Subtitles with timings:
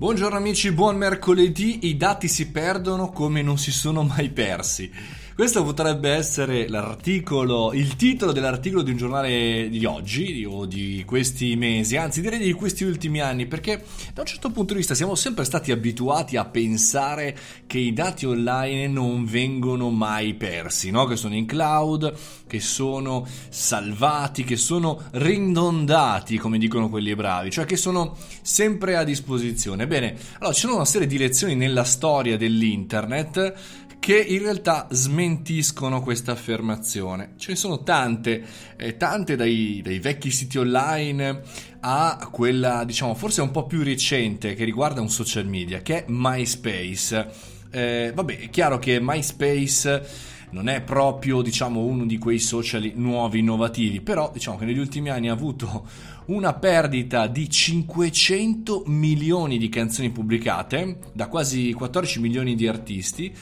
[0.00, 1.86] Buongiorno amici, buon mercoledì.
[1.86, 4.90] I dati si perdono come non si sono mai persi.
[5.40, 11.56] Questo potrebbe essere l'articolo, il titolo dell'articolo di un giornale di oggi o di questi
[11.56, 13.82] mesi, anzi direi di questi ultimi anni, perché
[14.12, 17.34] da un certo punto di vista siamo sempre stati abituati a pensare
[17.66, 21.06] che i dati online non vengono mai persi, no?
[21.06, 22.12] che sono in cloud,
[22.46, 29.04] che sono salvati, che sono ridondati, come dicono quelli bravi, cioè che sono sempre a
[29.04, 29.86] disposizione.
[29.86, 36.00] Bene, allora ci sono una serie di lezioni nella storia dell'internet che in realtà smentiscono
[36.00, 37.34] questa affermazione.
[37.36, 38.42] Ce ne sono tante,
[38.76, 41.42] eh, tante dai, dai, vecchi siti online
[41.80, 46.04] a quella, diciamo, forse un po' più recente che riguarda un social media, che è
[46.08, 47.28] MySpace.
[47.70, 53.38] Eh, vabbè, è chiaro che MySpace non è proprio diciamo uno di quei social nuovi
[53.38, 55.86] innovativi però diciamo che negli ultimi anni ha avuto
[56.26, 63.32] una perdita di 500 milioni di canzoni pubblicate da quasi 14 milioni di artisti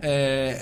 [0.00, 0.56] eh,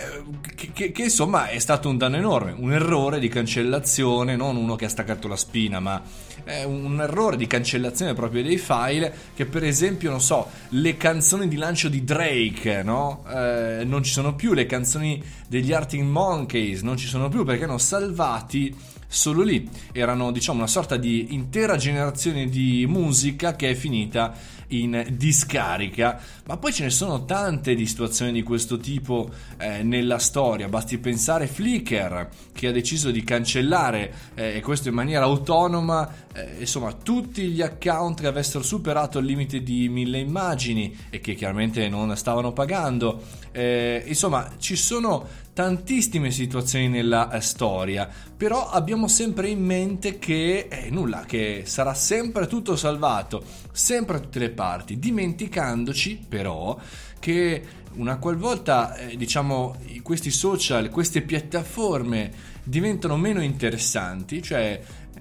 [0.72, 4.86] che, che, insomma è stato un danno enorme, un errore di cancellazione, non uno che
[4.86, 6.02] ha staccato la spina, ma
[6.44, 11.48] è un errore di cancellazione proprio dei file che per esempio, non so, le canzoni
[11.48, 13.24] di lancio di Drake, no?
[13.28, 17.64] Eh, non ci sono più, le canzoni degli Arctic Monkeys non ci sono più perché
[17.64, 18.74] hanno salvati
[19.16, 19.68] solo lì.
[19.92, 24.34] Erano, diciamo, una sorta di intera generazione di musica che è finita
[24.68, 26.20] in discarica.
[26.46, 30.68] Ma poi ce ne sono tante di situazioni di questo tipo eh, nella storia.
[30.68, 36.56] Basti pensare Flickr che ha deciso di cancellare, eh, e questo in maniera autonoma, eh,
[36.60, 41.88] insomma, tutti gli account che avessero superato il limite di mille immagini e che chiaramente
[41.88, 43.22] non stavano pagando.
[43.52, 50.68] Eh, insomma, ci sono tantissime situazioni nella eh, storia, però abbiamo sempre in mente che
[50.68, 56.78] eh, nulla, che sarà sempre tutto salvato, sempre a tutte le parti, dimenticandoci però
[57.18, 57.62] che
[57.94, 62.30] una qualvolta eh, diciamo questi social, queste piattaforme
[62.62, 64.78] diventano meno interessanti, cioè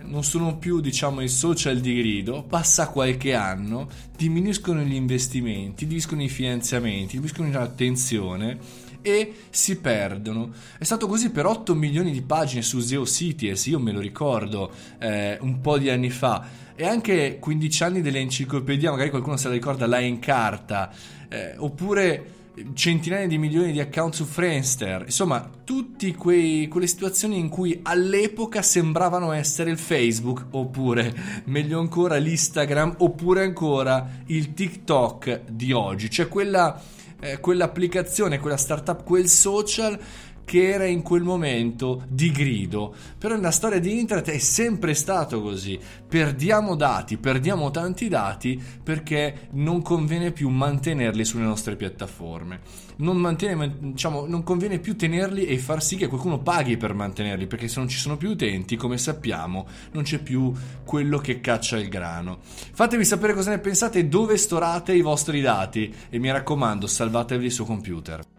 [0.08, 6.24] non sono più diciamo i social di grido, passa qualche anno, diminuiscono gli investimenti, diminuiscono
[6.24, 8.58] i finanziamenti, diminuiscono l'attenzione
[9.02, 10.52] e si perdono.
[10.78, 15.38] È stato così per 8 milioni di pagine su Cities, io me lo ricordo eh,
[15.42, 19.54] un po' di anni fa, e anche 15 anni delle enciclopedie, magari qualcuno se la
[19.54, 20.92] ricorda, la in carta,
[21.30, 22.34] eh, oppure
[22.74, 29.32] centinaia di milioni di account su Friendster, insomma, tutte quelle situazioni in cui all'epoca sembravano
[29.32, 31.14] essere il Facebook, oppure
[31.46, 36.82] meglio ancora l'Instagram, oppure ancora il TikTok di oggi, cioè quella,
[37.20, 40.00] eh, quell'applicazione, quella startup, quel social
[40.46, 42.96] che era in quel momento di grido.
[43.18, 45.78] Però nella storia di internet è sempre stato così.
[46.08, 52.84] Perdiamo dati, perdiamo tanti dati perché non conviene più mantenerli sulle nostre piattaforme.
[52.98, 57.48] Non, mantiene, diciamo, non conviene più tenerli e far sì che qualcuno paghi per mantenerli,
[57.48, 60.54] perché se non ci sono più utenti, come sappiamo, non c'è più
[60.86, 62.40] quello che caccia il grano.
[62.42, 67.50] Fatemi sapere cosa ne pensate e dove storate i vostri dati e mi raccomando, salvatevi
[67.50, 68.35] sul computer.